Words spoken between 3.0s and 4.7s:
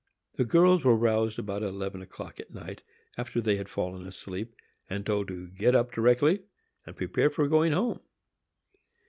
after they had fallen asleep,